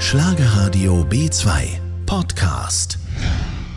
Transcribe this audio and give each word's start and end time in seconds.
Schlagerradio 0.00 1.04
B2 1.10 1.50
Podcast. 2.06 3.00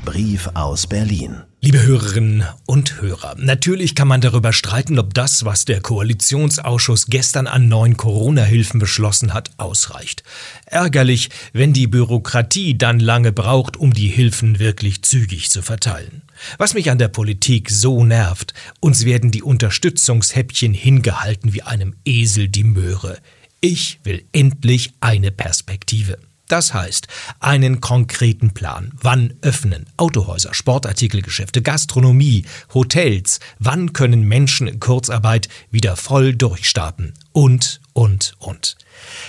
Brief 0.06 0.48
aus 0.54 0.86
Berlin. 0.86 1.42
Liebe 1.62 1.82
Hörerinnen 1.82 2.44
und 2.68 3.02
Hörer, 3.02 3.36
natürlich 3.40 3.96
kann 3.96 4.08
man 4.08 4.22
darüber 4.22 4.54
streiten, 4.54 5.00
ob 5.00 5.16
das, 5.16 5.46
was 5.46 5.66
der 5.66 5.82
Koalitionsausschuss 5.82 7.08
gestern 7.08 7.48
an 7.48 7.68
neuen 7.68 7.98
Corona-Hilfen 7.98 8.80
beschlossen 8.80 9.34
hat, 9.34 9.50
ausreicht. 9.58 10.24
Ärgerlich, 10.68 11.32
wenn 11.54 11.74
die 11.74 11.88
Bürokratie 11.88 12.78
dann 12.78 13.00
lange 13.00 13.32
braucht, 13.32 13.76
um 13.76 13.92
die 13.92 14.08
Hilfen 14.08 14.60
wirklich 14.60 15.02
zügig 15.02 15.50
zu 15.50 15.64
verteilen. 15.64 16.22
Was 16.60 16.76
mich 16.76 16.92
an 16.92 17.00
der 17.00 17.10
Politik 17.10 17.72
so 17.72 18.06
nervt, 18.06 18.54
uns 18.80 19.06
werden 19.06 19.32
die 19.32 19.44
Unterstützungshäppchen 19.44 20.74
hingehalten 20.74 21.54
wie 21.54 21.64
einem 21.64 21.96
Esel 22.06 22.48
die 22.48 22.64
Möhre. 22.64 23.18
Ich 23.64 24.00
will 24.04 24.26
endlich 24.32 24.94
eine 25.02 25.30
Perspektive. 25.32 26.18
Das 26.48 26.74
heißt, 26.74 27.08
einen 27.40 27.80
konkreten 27.80 28.56
Plan. 28.56 28.92
Wann 29.00 29.36
öffnen 29.44 29.86
Autohäuser, 29.98 30.56
Sportartikelgeschäfte, 30.56 31.62
Gastronomie, 31.62 32.44
Hotels? 32.74 33.40
Wann 33.60 33.94
können 33.94 34.24
Menschen 34.28 34.68
in 34.68 34.80
Kurzarbeit 34.80 35.48
wieder 35.70 35.96
voll 35.96 36.34
durchstarten? 36.36 37.14
Und, 37.34 37.82
und, 37.94 38.34
und. 38.40 38.78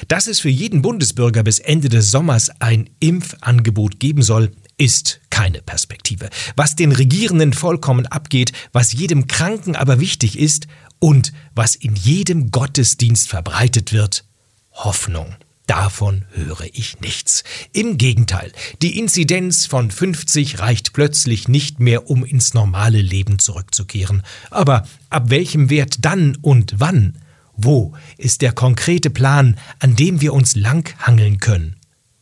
Dass 0.08 0.26
es 0.26 0.40
für 0.40 0.48
jeden 0.48 0.80
Bundesbürger 0.80 1.42
bis 1.42 1.58
Ende 1.58 1.90
des 1.90 2.10
Sommers 2.10 2.50
ein 2.58 2.88
Impfangebot 3.00 4.00
geben 4.00 4.22
soll, 4.22 4.50
ist 4.78 5.20
keine 5.30 5.62
Perspektive. 5.62 6.28
Was 6.56 6.74
den 6.74 6.90
Regierenden 6.90 7.52
vollkommen 7.52 8.06
abgeht, 8.06 8.52
was 8.72 8.92
jedem 8.92 9.28
Kranken 9.28 9.76
aber 9.76 10.00
wichtig 10.00 10.38
ist 10.38 10.66
und 11.02 11.32
was 11.52 11.74
in 11.74 11.96
jedem 11.96 12.52
Gottesdienst 12.52 13.28
verbreitet 13.28 13.92
wird, 13.92 14.24
Hoffnung. 14.70 15.34
Davon 15.66 16.26
höre 16.30 16.66
ich 16.72 17.00
nichts. 17.00 17.42
Im 17.72 17.98
Gegenteil, 17.98 18.52
die 18.82 19.00
Inzidenz 19.00 19.66
von 19.66 19.90
50 19.90 20.60
reicht 20.60 20.92
plötzlich 20.92 21.48
nicht 21.48 21.80
mehr, 21.80 22.08
um 22.08 22.24
ins 22.24 22.54
normale 22.54 23.02
Leben 23.02 23.40
zurückzukehren. 23.40 24.22
Aber 24.52 24.86
ab 25.10 25.28
welchem 25.28 25.70
Wert 25.70 25.96
dann 26.04 26.36
und 26.36 26.74
wann? 26.78 27.18
Wo 27.56 27.94
ist 28.16 28.40
der 28.40 28.52
konkrete 28.52 29.10
Plan, 29.10 29.58
an 29.80 29.96
dem 29.96 30.20
wir 30.20 30.32
uns 30.32 30.54
langhangeln 30.54 31.38
können? 31.38 31.76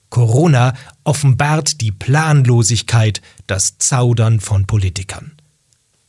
Corona 0.09 0.73
offenbart 1.05 1.83
die 1.83 1.93
Planlosigkeit, 1.93 3.21
das 3.47 3.77
Zaudern 3.77 4.41
von 4.41 4.67
Politikern. 4.67 5.33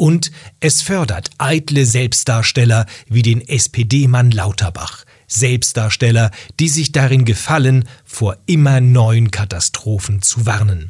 Und 0.01 0.31
es 0.59 0.81
fördert 0.81 1.29
eitle 1.37 1.85
Selbstdarsteller 1.85 2.87
wie 3.07 3.21
den 3.21 3.47
SPD-Mann 3.47 4.31
Lauterbach, 4.31 5.05
Selbstdarsteller, 5.27 6.31
die 6.59 6.69
sich 6.69 6.91
darin 6.91 7.23
gefallen, 7.23 7.87
vor 8.03 8.37
immer 8.47 8.81
neuen 8.81 9.29
Katastrophen 9.29 10.23
zu 10.23 10.47
warnen. 10.47 10.89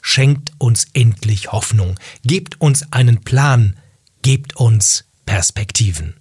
Schenkt 0.00 0.50
uns 0.58 0.88
endlich 0.92 1.52
Hoffnung, 1.52 1.94
gebt 2.24 2.60
uns 2.60 2.92
einen 2.92 3.20
Plan, 3.20 3.76
gebt 4.22 4.56
uns 4.56 5.04
Perspektiven. 5.24 6.14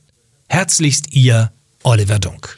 Herzlichst 0.47 1.13
Ihr 1.13 1.51
Oliver 1.81 2.19
Dunk. 2.19 2.55